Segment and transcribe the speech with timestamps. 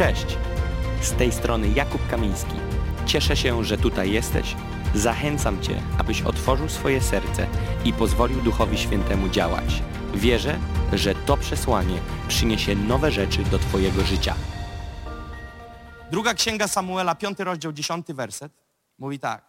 [0.00, 0.38] Cześć!
[1.02, 2.54] Z tej strony Jakub Kamiński.
[3.06, 4.56] Cieszę się, że tutaj jesteś.
[4.94, 7.46] Zachęcam Cię, abyś otworzył swoje serce
[7.84, 9.82] i pozwolił Duchowi Świętemu działać.
[10.14, 10.58] Wierzę,
[10.92, 14.34] że to przesłanie przyniesie nowe rzeczy do Twojego życia.
[16.10, 18.52] Druga księga Samuela, piąty rozdział, dziesiąty werset.
[18.98, 19.44] Mówi tak.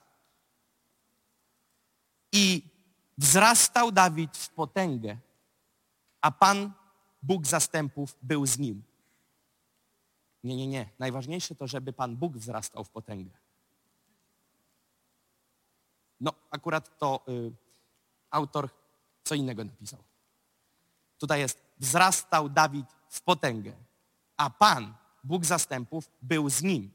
[2.32, 2.64] I
[3.18, 5.18] wzrastał Dawid w potęgę,
[6.22, 6.72] a Pan,
[7.24, 8.91] Bóg zastępów, był z nim.
[10.44, 10.90] Nie, nie, nie.
[11.00, 13.32] Najważniejsze to, żeby Pan Bóg wzrastał w potęgę.
[16.20, 17.52] No, akurat to y,
[18.30, 18.70] autor
[19.24, 20.04] co innego napisał.
[21.18, 23.74] Tutaj jest, wzrastał Dawid w potęgę,
[24.38, 26.92] a Pan, Bóg zastępów, był z nim.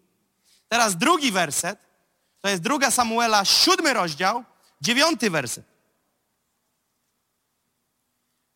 [0.68, 1.78] Teraz drugi werset,
[2.40, 4.44] to jest druga Samuela, siódmy rozdział,
[4.80, 5.64] dziewiąty werset.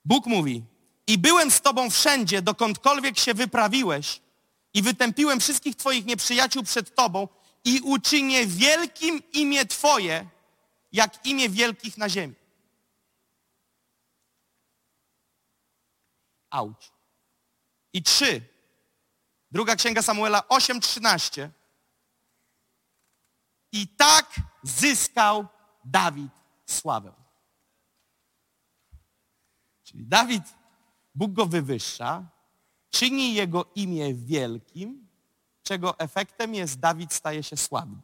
[0.04, 0.64] Bóg mówi,
[1.06, 4.20] i byłem z tobą wszędzie, dokądkolwiek się wyprawiłeś
[4.74, 7.28] i wytępiłem wszystkich twoich nieprzyjaciół przed tobą
[7.64, 10.28] i uczynię wielkim imię twoje,
[10.92, 12.34] jak imię wielkich na ziemi.
[16.50, 16.92] Auć.
[17.92, 18.42] I trzy.
[19.50, 21.50] Druga księga Samuela 8:13.
[23.72, 25.46] I tak zyskał
[25.84, 26.32] Dawid
[26.66, 27.12] sławę.
[29.84, 30.42] Czyli Dawid,
[31.14, 32.26] Bóg go wywyższa,
[32.90, 35.08] czyni jego imię wielkim,
[35.62, 38.02] czego efektem jest Dawid staje się sławny.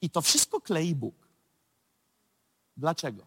[0.00, 1.28] I to wszystko klei Bóg.
[2.76, 3.26] Dlaczego?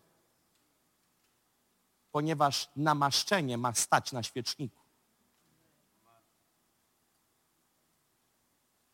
[2.12, 4.81] Ponieważ namaszczenie ma stać na świeczniku.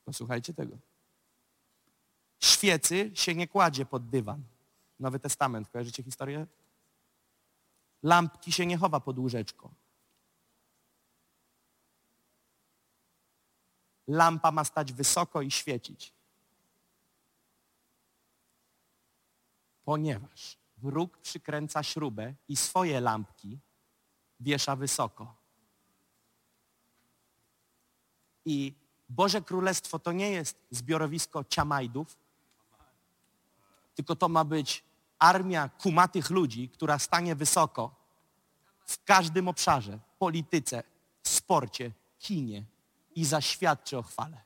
[0.05, 0.77] Posłuchajcie tego.
[2.39, 4.43] Świecy się nie kładzie pod dywan.
[4.99, 6.47] Nowy Testament, kojarzycie historię?
[8.03, 9.71] Lampki się nie chowa pod łóżeczko.
[14.07, 16.13] Lampa ma stać wysoko i świecić.
[19.83, 23.59] Ponieważ wróg przykręca śrubę i swoje lampki
[24.39, 25.35] wiesza wysoko.
[28.45, 28.73] I
[29.09, 32.17] Boże Królestwo to nie jest zbiorowisko ciamajdów,
[33.95, 34.83] tylko to ma być
[35.19, 37.95] armia kumatych ludzi, która stanie wysoko
[38.85, 40.83] w każdym obszarze, polityce,
[41.23, 42.63] sporcie, kinie
[43.15, 44.41] i zaświadczy o chwale.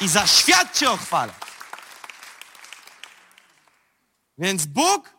[0.00, 1.34] I zaświadczy o chwale.
[4.38, 5.14] Więc Bóg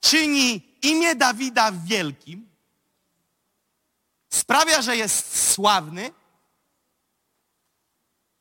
[0.00, 2.50] czyni imię Dawida wielkim,
[4.30, 6.12] sprawia, że jest sławny.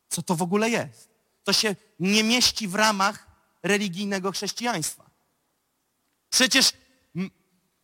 [0.10, 1.10] Co to w ogóle jest?
[1.44, 3.28] To się nie mieści w ramach
[3.64, 5.10] religijnego chrześcijaństwa.
[6.30, 6.74] Przecież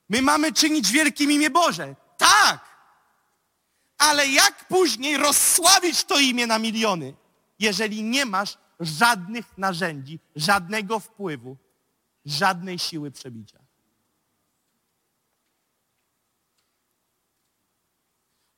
[0.09, 1.95] my mamy czynić wielkim imię Boże.
[2.17, 2.76] Tak!
[3.97, 7.13] Ale jak później rozsławić to imię na miliony,
[7.59, 11.57] jeżeli nie masz żadnych narzędzi, żadnego wpływu,
[12.25, 13.59] żadnej siły przebicia?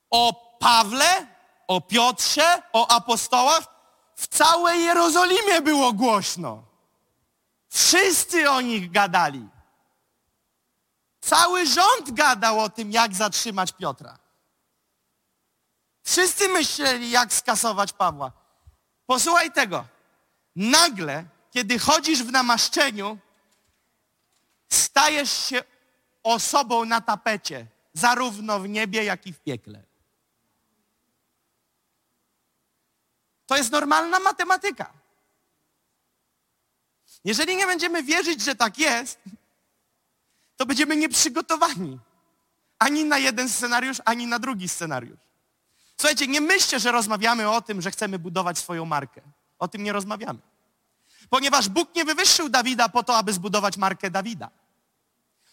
[0.09, 1.27] O Pawle,
[1.67, 3.63] o Piotrze, o apostołach
[4.15, 6.63] w całej Jerozolimie było głośno.
[7.69, 9.49] Wszyscy o nich gadali.
[11.21, 14.19] Cały rząd gadał o tym, jak zatrzymać Piotra.
[16.09, 18.31] Wszyscy myśleli, jak skasować Pawła.
[19.05, 19.85] Posłuchaj tego.
[20.55, 23.17] Nagle, kiedy chodzisz w namaszczeniu,
[24.69, 25.63] stajesz się
[26.23, 29.83] osobą na tapecie, zarówno w niebie, jak i w piekle.
[33.45, 34.93] To jest normalna matematyka.
[37.23, 39.19] Jeżeli nie będziemy wierzyć, że tak jest,
[40.57, 41.99] to będziemy nieprzygotowani.
[42.79, 45.28] Ani na jeden scenariusz, ani na drugi scenariusz.
[45.99, 49.21] Słuchajcie, nie myślcie, że rozmawiamy o tym, że chcemy budować swoją markę.
[49.59, 50.39] O tym nie rozmawiamy.
[51.29, 54.49] Ponieważ Bóg nie wywyższył Dawida po to, aby zbudować markę Dawida.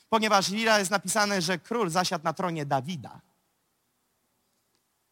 [0.09, 3.21] Ponieważ Lila jest napisane, że król zasiadł na tronie Dawida.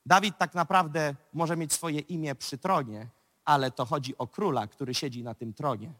[0.06, 3.06] Dawid tak naprawdę może mieć swoje imię przy tronie,
[3.44, 5.92] ale to chodzi o króla, który siedzi na tym tronie.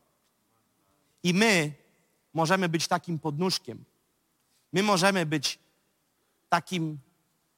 [1.23, 1.73] I my
[2.35, 3.85] możemy być takim podnóżkiem.
[4.73, 5.59] My możemy być
[6.49, 6.99] takim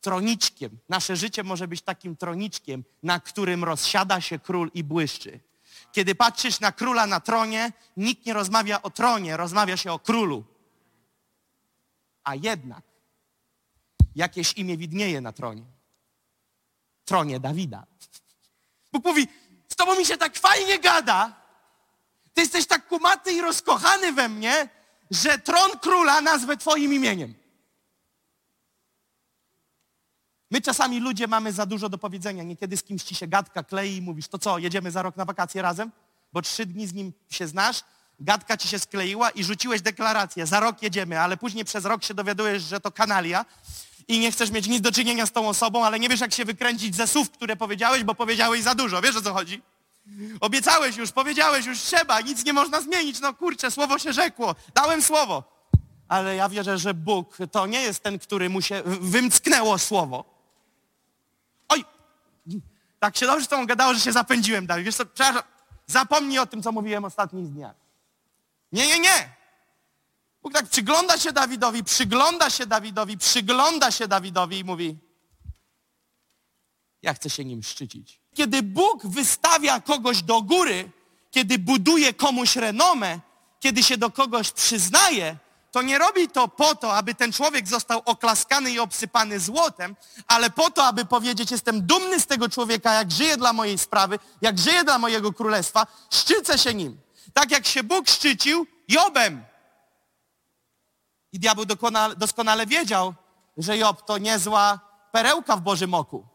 [0.06, 0.78] troniczkiem.
[0.88, 5.40] Nasze życie może być takim troniczkiem, na którym rozsiada się król i błyszczy.
[5.92, 10.44] Kiedy patrzysz na króla na tronie, nikt nie rozmawia o tronie, rozmawia się o królu.
[12.24, 12.82] A jednak
[14.14, 15.64] jakieś imię widnieje na tronie.
[17.04, 17.86] Tronie Dawida.
[18.92, 19.28] Bóg mówi,
[19.68, 21.42] z tobą mi się tak fajnie gada,
[22.34, 24.68] ty jesteś tak kumaty i rozkochany we mnie,
[25.10, 27.45] że tron króla nazwę twoim imieniem.
[30.50, 32.42] My czasami ludzie mamy za dużo do powiedzenia.
[32.42, 35.24] Niekiedy z kimś ci się gadka klei i mówisz, to co, jedziemy za rok na
[35.24, 35.92] wakacje razem?
[36.32, 37.84] Bo trzy dni z nim się znasz,
[38.20, 42.14] gadka ci się skleiła i rzuciłeś deklarację, za rok jedziemy, ale później przez rok się
[42.14, 43.44] dowiadujesz, że to kanalia
[44.08, 46.44] i nie chcesz mieć nic do czynienia z tą osobą, ale nie wiesz, jak się
[46.44, 49.02] wykręcić ze słów, które powiedziałeś, bo powiedziałeś za dużo.
[49.02, 49.62] Wiesz, o co chodzi?
[50.40, 53.20] Obiecałeś już, powiedziałeś już, trzeba, nic nie można zmienić.
[53.20, 54.54] No kurczę, słowo się rzekło.
[54.74, 55.56] Dałem słowo.
[56.08, 60.35] Ale ja wierzę, że Bóg to nie jest ten, który mu się wymcknęło słowo.
[63.00, 64.84] Tak się dobrze z tobą gadało, że się zapędziłem, Dawid.
[64.84, 65.42] Wiesz co, przepraszam,
[65.86, 67.74] zapomnij o tym, co mówiłem ostatnich dniach.
[68.72, 69.36] Nie, nie, nie.
[70.42, 74.96] Bóg tak przygląda się Dawidowi, przygląda się Dawidowi, przygląda się Dawidowi i mówi,
[77.02, 78.20] ja chcę się nim szczycić.
[78.34, 80.90] Kiedy Bóg wystawia kogoś do góry,
[81.30, 83.20] kiedy buduje komuś renomę,
[83.60, 85.36] kiedy się do kogoś przyznaje,
[85.76, 89.96] to nie robi to po to, aby ten człowiek został oklaskany i obsypany złotem,
[90.26, 94.18] ale po to, aby powiedzieć, jestem dumny z tego człowieka, jak żyje dla mojej sprawy,
[94.42, 97.00] jak żyje dla mojego królestwa, szczycę się nim.
[97.32, 99.44] Tak jak się Bóg szczycił Jobem.
[101.32, 101.64] I diabeł
[102.16, 103.14] doskonale, wiedział,
[103.56, 104.80] że Job to niezła
[105.12, 106.26] perełka w Bożym oku.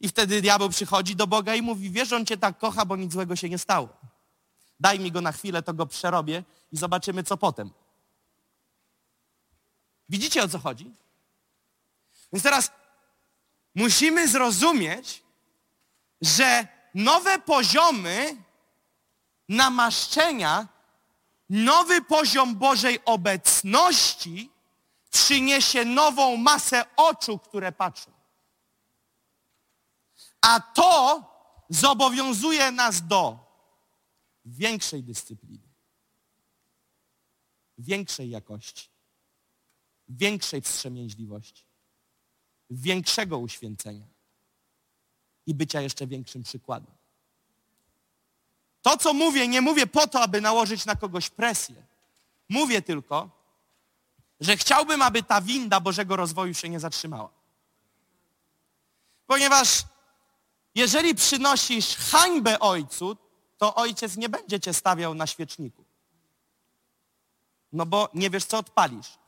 [0.00, 3.12] I wtedy diabeł przychodzi do Boga i mówi, wiesz, on cię tak kocha, bo nic
[3.12, 3.88] złego się nie stało.
[4.80, 7.70] Daj mi go na chwilę, to go przerobię i zobaczymy, co potem.
[10.08, 10.94] Widzicie, o co chodzi?
[12.32, 12.70] Więc teraz
[13.74, 15.22] musimy zrozumieć,
[16.20, 18.36] że nowe poziomy
[19.48, 20.68] namaszczenia,
[21.50, 24.50] nowy poziom Bożej obecności
[25.10, 28.10] przyniesie nową masę oczu, które patrzą.
[30.40, 31.22] A to
[31.68, 33.38] zobowiązuje nas do
[34.44, 35.68] większej dyscypliny,
[37.78, 38.88] większej jakości,
[40.08, 41.64] większej wstrzemięźliwości,
[42.70, 44.06] większego uświęcenia
[45.46, 46.98] i bycia jeszcze większym przykładem.
[48.82, 51.86] To, co mówię, nie mówię po to, aby nałożyć na kogoś presję.
[52.48, 53.30] Mówię tylko,
[54.40, 57.30] że chciałbym, aby ta winda Bożego rozwoju się nie zatrzymała.
[59.26, 59.84] Ponieważ
[60.74, 63.16] jeżeli przynosisz hańbę ojcu,
[63.58, 65.84] to ojciec nie będzie cię stawiał na świeczniku.
[67.72, 69.18] No bo nie wiesz, co odpalisz.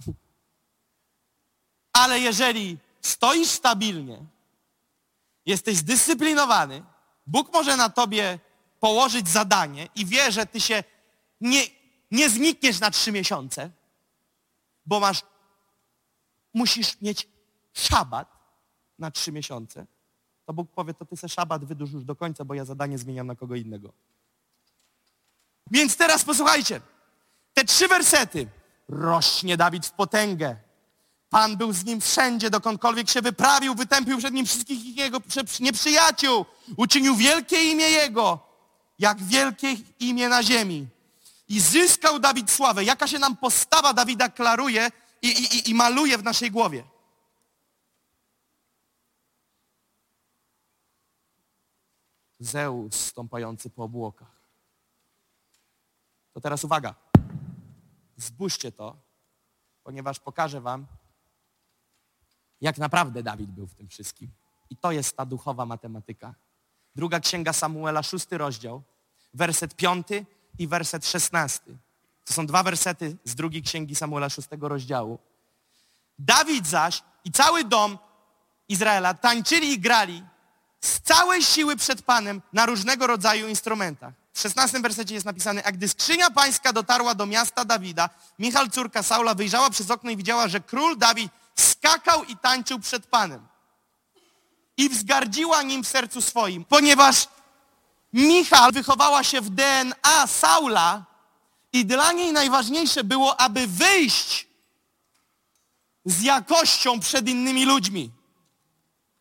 [1.93, 4.25] Ale jeżeli stoisz stabilnie,
[5.47, 6.83] jesteś zdyscyplinowany,
[7.27, 8.39] Bóg może na tobie
[8.81, 10.85] położyć zadanie i wie, że ty się
[11.41, 11.63] nie,
[12.11, 13.71] nie znikniesz na trzy miesiące,
[14.87, 15.23] bo masz,
[16.55, 17.29] musisz mieć
[17.73, 18.37] szabat
[18.99, 19.87] na trzy miesiące,
[20.47, 23.27] to Bóg powie, to ty se szabat wydłuż już do końca, bo ja zadanie zmieniam
[23.27, 23.93] na kogo innego.
[25.71, 26.81] Więc teraz posłuchajcie.
[27.55, 28.47] Te trzy wersety.
[28.89, 30.57] Rośnie Dawid w potęgę.
[31.31, 35.21] Pan był z nim wszędzie, dokądkolwiek się wyprawił, wytępił przed nim wszystkich jego
[35.61, 36.47] nieprzyjaciół.
[36.77, 38.39] Uczynił wielkie imię Jego,
[38.99, 40.89] jak wielkie imię na ziemi.
[41.49, 42.85] I zyskał Dawid sławę.
[42.85, 44.91] Jaka się nam postawa Dawida klaruje
[45.23, 46.85] i, i, i maluje w naszej głowie.
[52.41, 54.41] Zeus stąpający po obłokach.
[56.33, 56.95] To teraz uwaga.
[58.17, 58.97] Zbóżcie to,
[59.83, 60.87] ponieważ pokażę wam,
[62.61, 64.31] jak naprawdę Dawid był w tym wszystkim.
[64.71, 66.35] I to jest ta duchowa matematyka.
[66.97, 68.83] Druga księga Samuela, szósty rozdział,
[69.35, 70.27] werset piąty
[70.59, 71.77] i werset szesnasty.
[72.25, 75.19] To są dwa wersety z drugiej księgi Samuela, szóstego rozdziału.
[76.19, 77.99] Dawid zaś i cały dom
[78.69, 80.25] Izraela tańczyli i grali
[80.81, 84.15] z całej siły przed Panem na różnego rodzaju instrumentach.
[84.33, 89.03] W 16 wersecie jest napisane, a gdy skrzynia pańska dotarła do miasta Dawida, Michal, córka
[89.03, 93.47] Saula, wyjrzała przez okno i widziała, że król Dawid skakał i tańczył przed Panem.
[94.77, 97.29] I wzgardziła nim w sercu swoim, ponieważ
[98.13, 101.05] Michal wychowała się w DNA Saula
[101.73, 104.47] i dla niej najważniejsze było, aby wyjść
[106.05, 108.11] z jakością przed innymi ludźmi.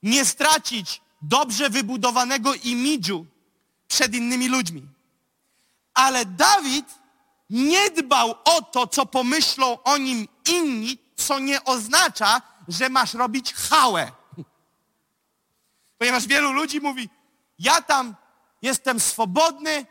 [0.03, 3.25] Nie stracić dobrze wybudowanego imidżu
[3.87, 4.87] przed innymi ludźmi.
[5.93, 6.85] Ale Dawid
[7.49, 13.53] nie dbał o to, co pomyślą o nim inni, co nie oznacza, że masz robić
[13.53, 14.11] chałę.
[15.97, 17.09] Ponieważ wielu ludzi mówi,
[17.59, 18.15] ja tam
[18.61, 19.85] jestem swobodny,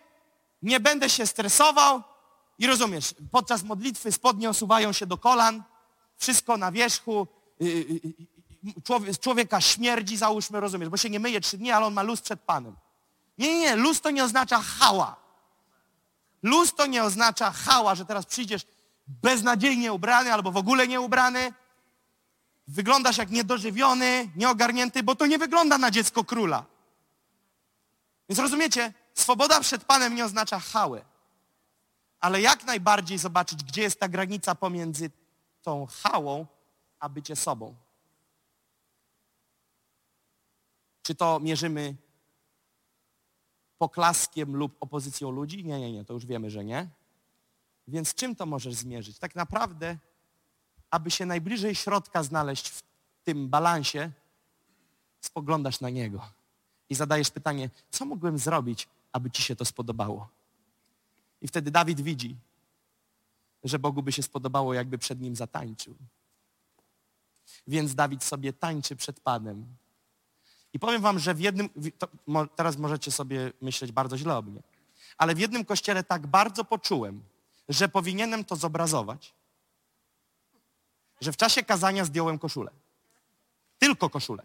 [0.62, 2.02] nie będę się stresował
[2.58, 5.62] i rozumiesz, podczas modlitwy spodnie osuwają się do kolan,
[6.16, 7.26] wszystko na wierzchu,
[7.62, 8.00] y, y,
[9.08, 12.20] y, człowieka śmierdzi, załóżmy, rozumiesz, bo się nie myje trzy dni, ale on ma luz
[12.20, 12.76] przed Panem.
[13.38, 15.16] Nie, nie, nie, luz to nie oznacza hała.
[16.42, 18.66] Luz to nie oznacza hała, że teraz przyjdziesz
[19.08, 21.52] beznadziejnie ubrany albo w ogóle nie ubrany.
[22.68, 26.64] wyglądasz jak niedożywiony, nieogarnięty, bo to nie wygląda na dziecko króla.
[28.28, 31.04] Więc rozumiecie, swoboda przed Panem nie oznacza chałę.
[32.20, 35.10] Ale jak najbardziej zobaczyć, gdzie jest ta granica pomiędzy
[35.62, 36.46] tą chałą,
[37.00, 37.74] a bycie sobą.
[41.02, 41.96] Czy to mierzymy
[43.78, 45.64] poklaskiem lub opozycją ludzi?
[45.64, 46.88] Nie, nie, nie, to już wiemy, że nie.
[47.88, 49.18] Więc czym to możesz zmierzyć?
[49.18, 49.96] Tak naprawdę,
[50.90, 52.82] aby się najbliżej środka znaleźć w
[53.24, 54.10] tym balansie,
[55.20, 56.30] spoglądasz na niego
[56.90, 60.28] i zadajesz pytanie, co mogłem zrobić, aby ci się to spodobało?
[61.40, 62.36] I wtedy Dawid widzi,
[63.64, 65.94] że Bogu by się spodobało, jakby przed nim zatańczył.
[67.66, 69.66] Więc Dawid sobie tańczy przed Panem.
[70.72, 71.68] I powiem wam, że w jednym,
[72.56, 74.62] teraz możecie sobie myśleć bardzo źle o mnie,
[75.18, 77.22] ale w jednym kościele tak bardzo poczułem,
[77.68, 79.34] że powinienem to zobrazować,
[81.20, 82.70] że w czasie kazania zdjąłem koszulę.
[83.78, 84.42] Tylko koszulę.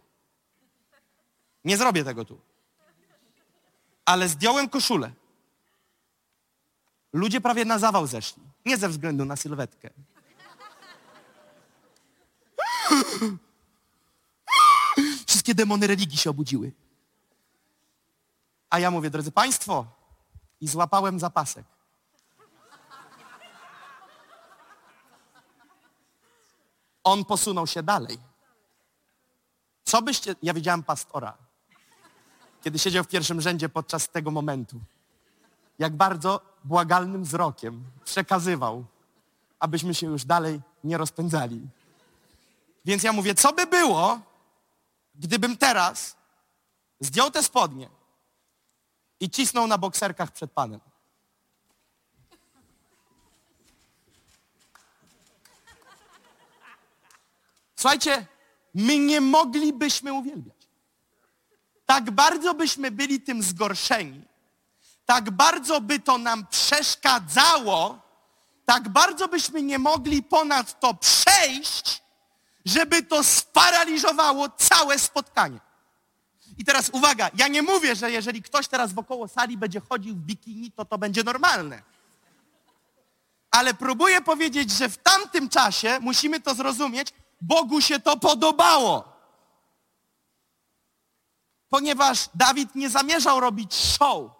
[1.65, 2.39] Nie zrobię tego tu.
[4.05, 5.11] Ale zdjąłem koszulę.
[7.13, 8.43] Ludzie prawie na zawał zeszli.
[8.65, 9.89] Nie ze względu na sylwetkę.
[15.27, 16.71] Wszystkie demony religii się obudziły.
[18.69, 19.85] A ja mówię, drodzy Państwo,
[20.61, 21.65] i złapałem zapasek.
[27.03, 28.17] On posunął się dalej.
[29.83, 30.35] Co byście...
[30.43, 31.37] Ja widziałem pastora,
[32.61, 34.79] kiedy siedział w pierwszym rzędzie podczas tego momentu.
[35.79, 38.85] Jak bardzo błagalnym wzrokiem przekazywał,
[39.59, 41.67] abyśmy się już dalej nie rozpędzali.
[42.85, 44.19] Więc ja mówię, co by było,
[45.15, 46.15] gdybym teraz
[46.99, 47.89] zdjął te spodnie
[49.19, 50.79] i cisnął na bokserkach przed Panem?
[57.83, 58.25] Słuchajcie,
[58.73, 60.67] my nie moglibyśmy uwielbiać.
[61.85, 64.21] Tak bardzo byśmy byli tym zgorszeni,
[65.05, 68.01] tak bardzo by to nam przeszkadzało,
[68.65, 72.03] tak bardzo byśmy nie mogli ponad to przejść,
[72.65, 75.59] żeby to sparaliżowało całe spotkanie.
[76.57, 80.19] I teraz uwaga, ja nie mówię, że jeżeli ktoś teraz wokoło sali będzie chodził w
[80.19, 81.81] bikini, to to będzie normalne.
[83.51, 87.13] Ale próbuję powiedzieć, że w tamtym czasie musimy to zrozumieć,
[87.47, 89.03] Bogu się to podobało.
[91.69, 94.31] Ponieważ Dawid nie zamierzał robić show.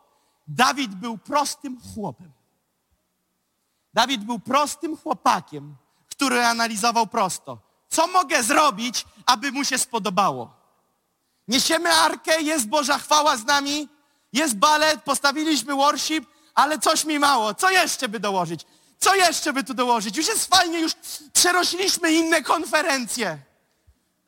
[0.48, 2.32] Dawid był prostym chłopem.
[3.94, 5.76] Dawid był prostym chłopakiem,
[6.10, 7.58] który analizował prosto.
[7.90, 10.52] Co mogę zrobić, aby mu się spodobało?
[11.48, 13.88] Niesiemy arkę, jest Boża chwała z nami,
[14.34, 17.54] jest balet, postawiliśmy worship, ale coś mi mało.
[17.54, 18.66] Co jeszcze by dołożyć?
[19.04, 20.18] Co jeszcze by tu dołożyć?
[20.18, 20.94] Już jest fajnie, już
[21.34, 23.40] przerośliśmy inne konferencje.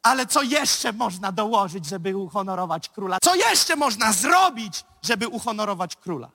[0.02, 3.18] Ale co jeszcze można dołożyć, żeby uhonorować króla?
[3.24, 6.32] Co jeszcze można zrobić, żeby uhonorować króla?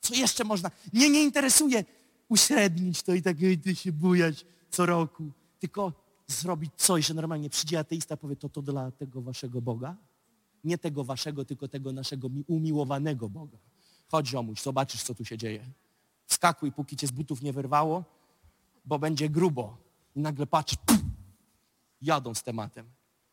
[0.00, 0.70] Co jeszcze można?
[0.92, 1.84] Mnie nie interesuje
[2.28, 5.30] uśrednić to i tak ty się bujać co roku.
[5.60, 5.92] Tylko
[6.26, 9.96] zrobić coś, że normalnie przyjdzie ateista powie, to to dla tego waszego Boga?
[10.64, 13.58] Nie tego waszego, tylko tego naszego umiłowanego Boga.
[14.10, 15.66] Chodź ziomuś, zobaczysz, co tu się dzieje.
[16.26, 18.04] Wskakuj, póki cię z butów nie wyrwało,
[18.84, 19.76] bo będzie grubo.
[20.16, 20.98] I nagle patrz, puf,
[22.02, 22.90] jadą z tematem.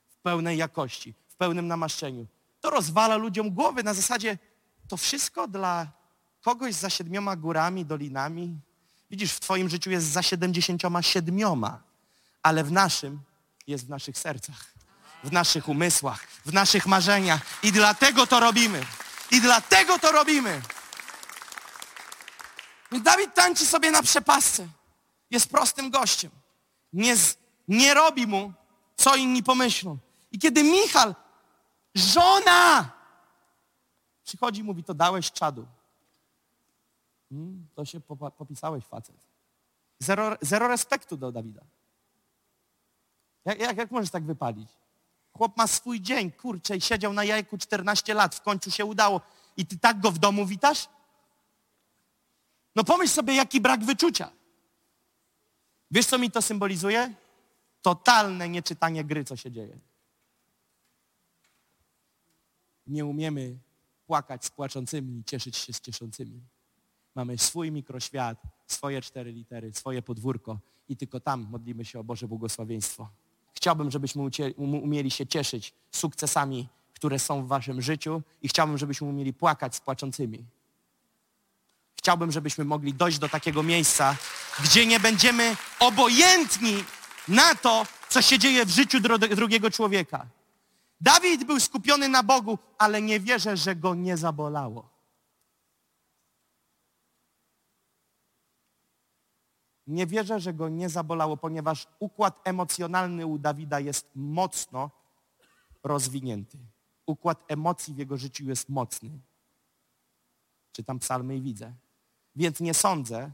[0.09, 2.27] W pełnej jakości, w pełnym namaszczeniu.
[2.61, 4.37] To rozwala ludziom głowy na zasadzie,
[4.87, 5.87] to wszystko dla
[6.41, 8.59] kogoś za siedmioma górami, dolinami.
[9.11, 11.83] Widzisz, w twoim życiu jest za siedemdziesięcioma siedmioma,
[12.43, 13.19] ale w naszym
[13.67, 14.73] jest w naszych sercach,
[15.23, 17.41] w naszych umysłach, w naszych marzeniach.
[17.63, 18.85] I dlatego to robimy.
[19.31, 20.61] I dlatego to robimy.
[22.99, 24.67] Dawid tańczy sobie na przepasce.
[25.29, 26.31] Jest prostym gościem.
[26.93, 28.53] Nie, z, nie robi mu,
[28.95, 29.97] co inni pomyślą.
[30.31, 31.15] I kiedy Michal,
[31.95, 32.91] żona,
[34.23, 35.67] przychodzi i mówi, to dałeś czadu.
[37.29, 38.01] Hmm, to się
[38.37, 39.15] popisałeś, facet.
[39.99, 41.61] Zero, zero respektu do Dawida.
[43.45, 44.69] Jak, jak, jak możesz tak wypalić?
[45.33, 49.21] Chłop ma swój dzień, kurczę, i siedział na jajku 14 lat, w końcu się udało.
[49.57, 50.87] I ty tak go w domu witasz?
[52.75, 54.31] No pomyśl sobie, jaki brak wyczucia.
[55.91, 57.13] Wiesz, co mi to symbolizuje?
[57.81, 59.79] Totalne nieczytanie gry, co się dzieje.
[62.87, 63.57] Nie umiemy
[64.07, 66.41] płakać z płaczącymi i cieszyć się z cieszącymi.
[67.15, 68.37] Mamy swój mikroświat,
[68.67, 70.59] swoje cztery litery, swoje podwórko
[70.89, 73.09] i tylko tam modlimy się o Boże błogosławieństwo.
[73.53, 74.21] Chciałbym, żebyśmy
[74.57, 79.79] umieli się cieszyć sukcesami, które są w waszym życiu i chciałbym, żebyśmy umieli płakać z
[79.79, 80.45] płaczącymi.
[82.01, 84.15] Chciałbym, żebyśmy mogli dojść do takiego miejsca,
[84.63, 86.83] gdzie nie będziemy obojętni
[87.27, 88.99] na to, co się dzieje w życiu
[89.35, 90.25] drugiego człowieka.
[91.01, 94.89] Dawid był skupiony na Bogu, ale nie wierzę, że go nie zabolało.
[99.87, 104.89] Nie wierzę, że go nie zabolało, ponieważ układ emocjonalny u Dawida jest mocno
[105.83, 106.57] rozwinięty.
[107.05, 109.09] Układ emocji w jego życiu jest mocny.
[110.71, 111.73] Czytam psalmy i widzę.
[112.35, 113.31] Więc nie sądzę,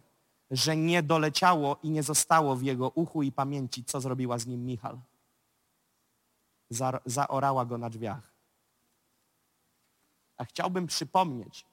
[0.51, 4.65] że nie doleciało i nie zostało w jego uchu i pamięci, co zrobiła z nim
[4.65, 4.99] Michal.
[6.69, 8.33] Za, zaorała go na drzwiach.
[10.37, 11.65] A chciałbym przypomnieć,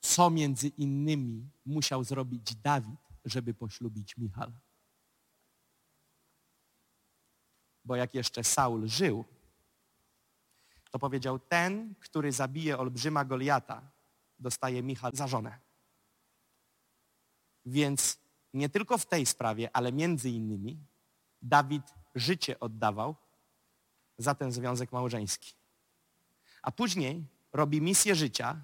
[0.00, 4.52] co między innymi musiał zrobić Dawid, żeby poślubić Michal.
[7.84, 9.24] Bo jak jeszcze Saul żył,
[10.94, 13.82] to powiedział, ten, który zabije olbrzyma Goliata,
[14.38, 15.58] dostaje Michal za żonę.
[17.66, 18.18] Więc
[18.52, 20.78] nie tylko w tej sprawie, ale między innymi
[21.42, 23.16] Dawid życie oddawał
[24.18, 25.54] za ten związek małżeński.
[26.62, 28.60] A później robi misję życia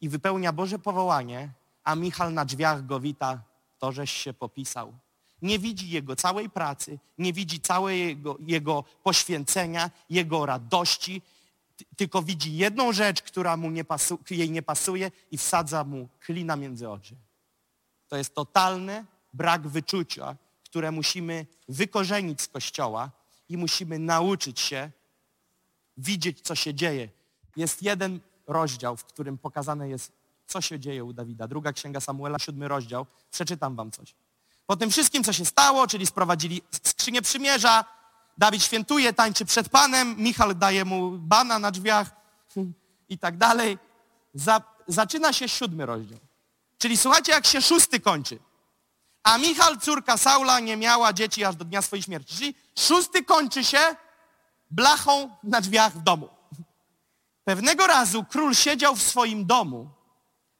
[0.00, 1.52] i wypełnia Boże powołanie,
[1.84, 3.42] a Michal na drzwiach go wita,
[3.78, 4.98] to żeś się popisał.
[5.42, 11.22] Nie widzi jego całej pracy, nie widzi całego jego poświęcenia, jego radości,
[11.96, 13.84] tylko widzi jedną rzecz, która mu nie
[14.30, 17.14] jej nie pasuje i wsadza mu klina między oczy.
[18.08, 23.10] To jest totalny brak wyczucia, które musimy wykorzenić z Kościoła
[23.48, 24.90] i musimy nauczyć się
[25.96, 27.08] widzieć, co się dzieje.
[27.56, 30.12] Jest jeden rozdział, w którym pokazane jest,
[30.46, 31.48] co się dzieje u Dawida.
[31.48, 33.06] Druga Księga Samuela, siódmy rozdział.
[33.30, 34.14] Przeczytam wam coś.
[34.70, 37.84] Po tym wszystkim, co się stało, czyli sprowadzili skrzynię przymierza,
[38.38, 42.10] Dawid świętuje, tańczy przed Panem, Michal daje mu bana na drzwiach
[43.08, 43.78] i tak dalej.
[44.34, 46.18] Za, zaczyna się siódmy rozdział.
[46.78, 48.38] Czyli słuchajcie, jak się szósty kończy.
[49.22, 52.34] A Michal, córka Saula, nie miała dzieci aż do dnia swojej śmierci.
[52.36, 53.96] Czyli szósty kończy się
[54.70, 56.28] blachą na drzwiach w domu.
[57.44, 59.90] Pewnego razu król siedział w swoim domu,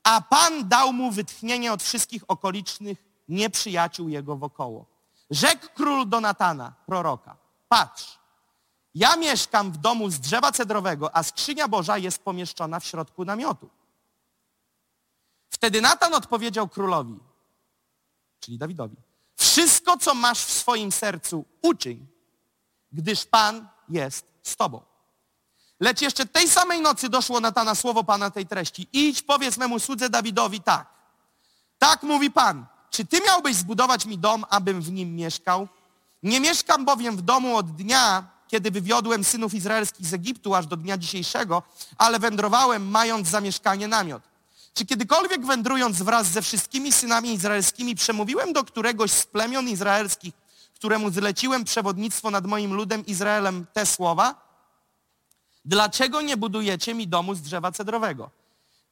[0.02, 4.86] a Pan dał mu wytchnienie od wszystkich okolicznych nieprzyjaciół jego wokoło.
[5.30, 7.36] Rzekł król do Natana, proroka,
[7.68, 8.18] patrz,
[8.94, 13.70] ja mieszkam w domu z drzewa cedrowego, a skrzynia Boża jest pomieszczona w środku namiotu.
[15.50, 17.18] Wtedy Natan odpowiedział królowi,
[18.40, 18.96] czyli Dawidowi,
[19.36, 22.06] wszystko, co masz w swoim sercu, uczyń,
[22.92, 24.82] gdyż Pan jest z tobą.
[25.80, 28.88] Lecz jeszcze tej samej nocy doszło Natana słowo Pana tej treści.
[28.92, 30.86] Idź, powiedz memu słudze Dawidowi tak.
[31.78, 32.66] Tak mówi Pan.
[32.90, 35.68] Czy Ty miałbyś zbudować mi dom, abym w nim mieszkał?
[36.22, 40.76] Nie mieszkam bowiem w domu od dnia, kiedy wywiodłem synów izraelskich z Egiptu aż do
[40.76, 41.62] dnia dzisiejszego,
[41.98, 44.22] ale wędrowałem mając zamieszkanie namiot.
[44.74, 50.34] Czy kiedykolwiek wędrując wraz ze wszystkimi synami izraelskimi przemówiłem do któregoś z plemion izraelskich,
[50.74, 54.50] któremu zleciłem przewodnictwo nad moim ludem Izraelem te słowa?
[55.64, 58.30] Dlaczego nie budujecie mi domu z drzewa cedrowego?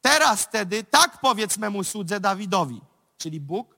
[0.00, 2.80] Teraz wtedy tak powiedz memu słudze Dawidowi,
[3.18, 3.77] czyli Bóg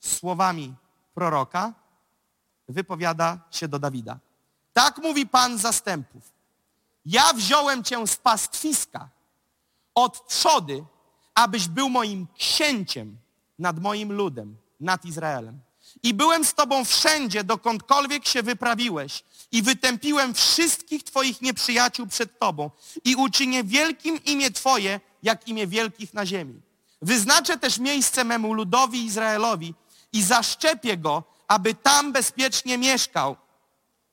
[0.00, 0.74] słowami
[1.14, 1.72] proroka
[2.68, 4.18] wypowiada się do Dawida.
[4.72, 6.22] Tak mówi Pan zastępów.
[7.06, 9.08] Ja wziąłem cię z pastwiska
[9.94, 10.84] od trzody,
[11.34, 13.16] abyś był moim księciem
[13.58, 15.60] nad moim ludem, nad Izraelem.
[16.02, 22.70] I byłem z tobą wszędzie, dokądkolwiek się wyprawiłeś i wytępiłem wszystkich twoich nieprzyjaciół przed tobą
[23.04, 26.60] i uczynię wielkim imię twoje, jak imię wielkich na ziemi.
[27.02, 29.74] Wyznaczę też miejsce memu ludowi Izraelowi
[30.12, 33.36] i zaszczepię go, aby tam bezpiecznie mieszkał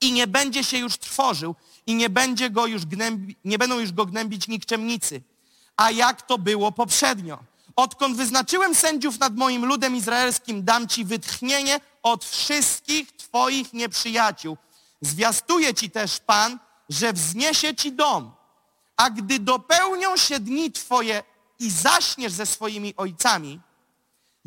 [0.01, 1.55] i nie będzie się już trwożył
[1.88, 5.21] i nie, będzie go już gnębi, nie będą już go gnębić nikczemnicy.
[5.77, 7.39] A jak to było poprzednio?
[7.75, 14.57] Odkąd wyznaczyłem sędziów nad moim ludem izraelskim, dam ci wytchnienie od wszystkich twoich nieprzyjaciół.
[15.01, 18.31] Zwiastuje ci też Pan, że wzniesie ci dom.
[18.97, 21.23] A gdy dopełnią się dni twoje
[21.60, 23.60] i zaśniesz ze swoimi ojcami,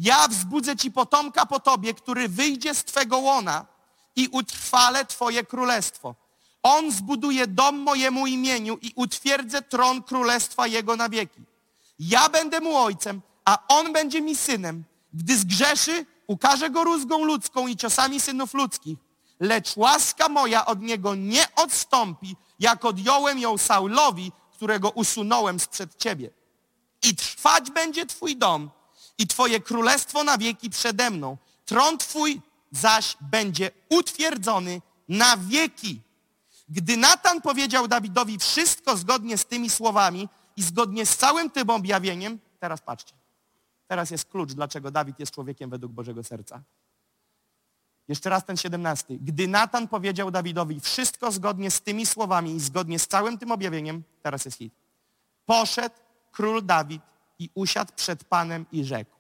[0.01, 3.67] ja wzbudzę ci potomka po tobie, który wyjdzie z twego łona
[4.17, 6.15] i utrwale twoje królestwo.
[6.63, 11.41] On zbuduje dom mojemu imieniu i utwierdzę tron królestwa jego na wieki.
[11.99, 14.85] Ja będę mu ojcem, a on będzie mi synem.
[15.15, 18.99] Gdy zgrzeszy, ukażę go rózgą ludzką i ciosami synów ludzkich.
[19.41, 26.31] Lecz łaska moja od niego nie odstąpi, jak odjąłem ją Saulowi, którego usunąłem sprzed ciebie.
[27.03, 28.71] I trwać będzie twój dom
[29.21, 31.37] i twoje królestwo na wieki przede mną.
[31.65, 32.41] Tron twój
[32.73, 36.01] zaś będzie utwierdzony na wieki.
[36.69, 42.39] Gdy Natan powiedział Dawidowi wszystko zgodnie z tymi słowami i zgodnie z całym tym objawieniem,
[42.61, 43.15] teraz patrzcie,
[43.91, 46.63] Teraz jest klucz, dlaczego Dawid jest człowiekiem według Bożego serca.
[48.09, 49.19] Jeszcze raz ten 17.
[49.21, 54.03] Gdy Natan powiedział Dawidowi wszystko zgodnie z tymi słowami i zgodnie z całym tym objawieniem,
[54.23, 54.75] teraz jest hit.
[55.47, 55.95] Poszedł
[56.33, 57.03] król Dawid
[57.41, 59.17] i usiadł przed Panem i rzekł.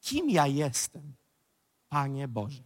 [0.00, 1.14] Kim ja jestem,
[1.88, 2.62] Panie Boże?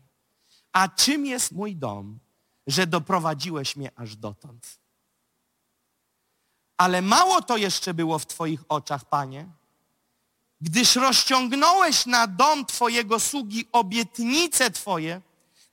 [0.73, 2.18] A czym jest mój dom,
[2.66, 4.79] że doprowadziłeś mnie aż dotąd?
[6.77, 9.49] Ale mało to jeszcze było w Twoich oczach, Panie,
[10.61, 15.21] gdyż rozciągnąłeś na dom Twojego sługi obietnice Twoje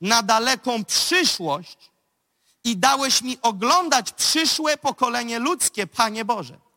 [0.00, 1.90] na daleką przyszłość
[2.64, 6.69] i dałeś mi oglądać przyszłe pokolenie ludzkie, Panie Boże.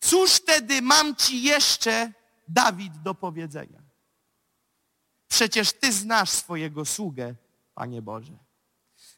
[0.00, 2.12] Cóż wtedy mam Ci jeszcze,
[2.48, 3.82] Dawid, do powiedzenia?
[5.28, 7.34] Przecież Ty znasz swojego sługę,
[7.74, 8.46] Panie Boże.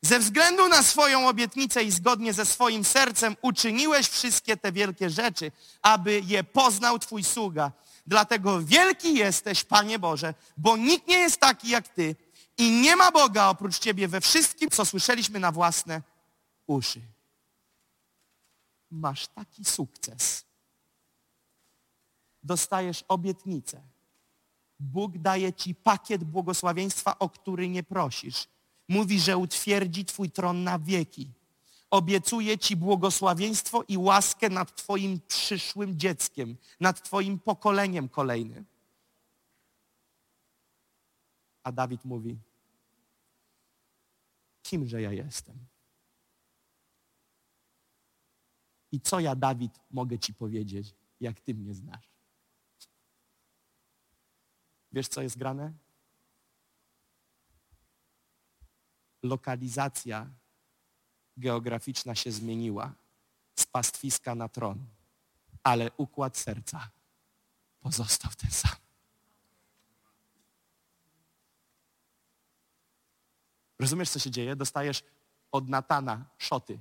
[0.03, 5.53] Ze względu na swoją obietnicę i zgodnie ze swoim sercem uczyniłeś wszystkie te wielkie rzeczy,
[5.83, 7.73] aby je poznał Twój sługa.
[8.07, 12.17] Dlatego wielki jesteś, Panie Boże, bo nikt nie jest taki jak Ty
[12.59, 16.03] i nie ma Boga oprócz Ciebie we wszystkim, co słyszeliśmy na własne
[16.67, 17.01] uszy.
[18.91, 20.48] Masz taki sukces.
[22.49, 23.83] Dostajesz obietnicę.
[24.81, 28.49] Bóg daje Ci pakiet błogosławieństwa, o który nie prosisz.
[28.89, 31.33] Mówi, że utwierdzi Twój tron na wieki.
[31.91, 38.65] Obiecuje Ci błogosławieństwo i łaskę nad Twoim przyszłym dzieckiem, nad Twoim pokoleniem kolejnym.
[41.63, 42.39] A Dawid mówi,
[44.63, 45.57] kimże ja jestem?
[48.93, 52.18] I co ja, Dawid, mogę Ci powiedzieć, jak Ty mnie znasz?
[54.93, 55.73] Wiesz, co jest grane?
[59.23, 60.27] Lokalizacja
[61.37, 62.93] geograficzna się zmieniła
[63.55, 64.87] z pastwiska na tron,
[65.63, 66.91] ale układ serca
[67.81, 68.77] pozostał ten sam.
[73.79, 74.57] Rozumiesz, co się dzieje?
[74.57, 75.05] Dostajesz
[75.53, 76.79] od Natana szoty,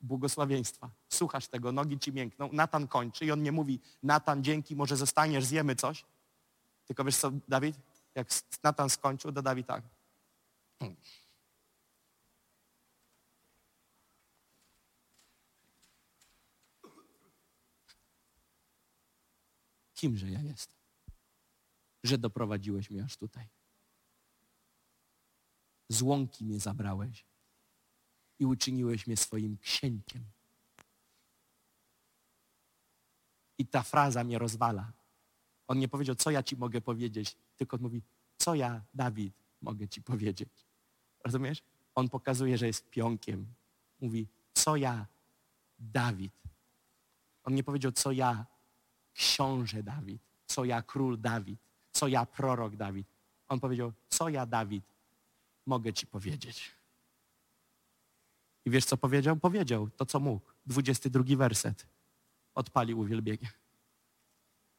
[0.00, 0.90] błogosławieństwa.
[1.08, 2.48] Słuchasz tego, nogi ci miękną.
[2.52, 6.04] Natan kończy i on nie mówi, Natan, dzięki, może zostaniesz, zjemy coś.
[6.86, 7.76] Tylko wiesz co, Dawid?
[8.14, 8.28] Jak
[8.62, 9.84] Natan skończył, to Dawid tak.
[19.94, 20.76] Kimże ja jestem?
[22.04, 23.48] Że doprowadziłeś mnie aż tutaj.
[25.88, 27.26] Z łąki mnie zabrałeś
[28.38, 30.24] i uczyniłeś mnie swoim księciem.
[33.58, 34.92] I ta fraza mnie rozwala.
[35.68, 38.02] On nie powiedział, co ja ci mogę powiedzieć, tylko mówi,
[38.36, 40.66] co ja, Dawid, mogę ci powiedzieć.
[41.24, 41.62] Rozumiesz?
[41.94, 43.46] On pokazuje, że jest pionkiem.
[44.00, 45.06] Mówi, co ja,
[45.78, 46.32] Dawid.
[47.44, 48.46] On nie powiedział, co ja,
[49.14, 51.58] książę Dawid, co ja, król Dawid,
[51.92, 53.06] co ja, prorok Dawid.
[53.48, 54.84] On powiedział, co ja, Dawid,
[55.66, 56.70] mogę ci powiedzieć.
[58.64, 59.36] I wiesz, co powiedział?
[59.36, 60.46] Powiedział to, co mógł.
[60.66, 61.86] 22 werset.
[62.54, 63.63] Odpalił uwielbienie.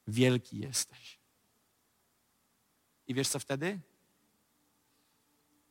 [0.08, 1.20] Wielki jesteś.
[3.08, 3.80] I wiesz co wtedy?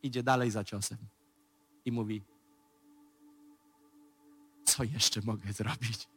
[0.02, 0.98] Idzie dalej za ciosem
[1.84, 2.22] i mówi,
[4.64, 6.08] co jeszcze mogę zrobić,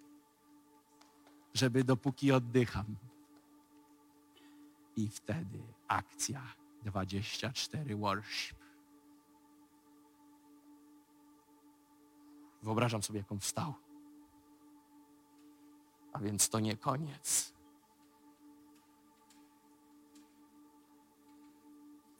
[1.53, 2.95] żeby dopóki oddycham.
[4.95, 8.58] I wtedy akcja 24 worship.
[12.63, 13.73] Wyobrażam sobie, jak on wstał.
[16.13, 17.57] A więc to nie koniec.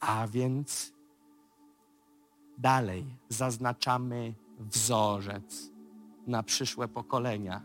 [0.00, 0.92] A więc
[2.58, 5.70] dalej zaznaczamy wzorzec
[6.26, 7.62] na przyszłe pokolenia.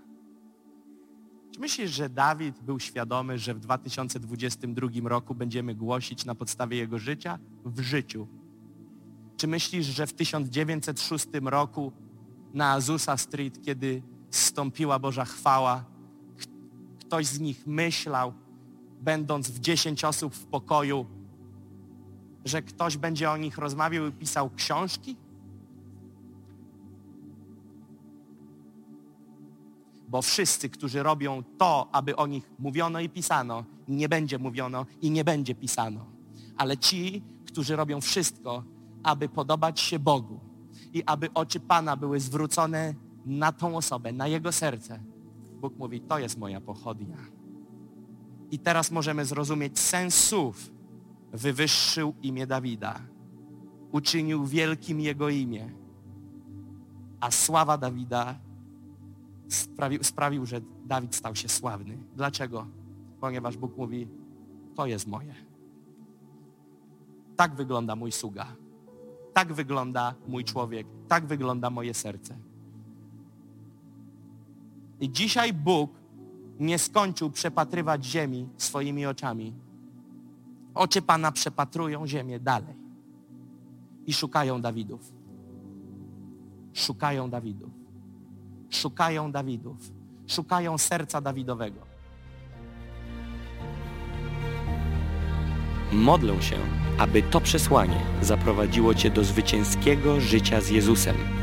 [1.51, 6.99] Czy myślisz, że Dawid był świadomy, że w 2022 roku będziemy głosić na podstawie jego
[6.99, 7.39] życia?
[7.65, 8.27] W życiu.
[9.37, 11.91] Czy myślisz, że w 1906 roku
[12.53, 15.85] na Azusa Street, kiedy zstąpiła Boża chwała,
[16.99, 18.33] ktoś z nich myślał,
[19.01, 21.05] będąc w 10 osób w pokoju,
[22.45, 25.15] że ktoś będzie o nich rozmawiał i pisał książki?
[30.07, 35.11] Bo wszyscy, którzy robią to, aby o nich mówiono i pisano, nie będzie mówiono i
[35.11, 36.05] nie będzie pisano.
[36.57, 38.63] Ale ci, którzy robią wszystko,
[39.03, 40.39] aby podobać się Bogu
[40.93, 42.93] i aby oczy Pana były zwrócone
[43.25, 44.99] na tą osobę, na jego serce,
[45.63, 47.17] Bóg mówi, to jest moja pochodnia.
[48.51, 50.72] I teraz możemy zrozumieć sens słów,
[51.33, 52.99] wywyższył imię Dawida,
[53.91, 55.69] uczynił wielkim jego imię,
[57.19, 58.39] a sława Dawida
[59.47, 61.97] sprawił, sprawił, że Dawid stał się sławny.
[62.15, 62.67] Dlaczego?
[63.19, 64.07] Ponieważ Bóg mówi,
[64.75, 65.35] to jest moje.
[67.35, 68.47] Tak wygląda mój sługa.
[69.33, 70.87] Tak wygląda mój człowiek.
[71.07, 72.37] Tak wygląda moje serce.
[74.99, 75.91] I dzisiaj Bóg
[76.59, 79.53] nie skończył przepatrywać ziemi swoimi oczami.
[80.75, 82.75] Oczy Pana przepatrują ziemię dalej.
[84.05, 85.13] I szukają Dawidów.
[86.73, 87.69] Szukają Dawidów.
[88.69, 89.77] Szukają Dawidów.
[90.27, 91.79] Szukają serca Dawidowego.
[95.91, 96.55] Modlę się,
[96.97, 101.42] aby to przesłanie zaprowadziło Cię do zwycięskiego życia z Jezusem.